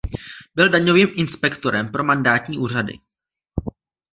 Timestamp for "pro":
1.91-2.03